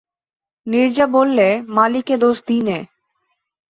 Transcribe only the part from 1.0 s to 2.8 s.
বললে, মালীকে দোষ দিই নে।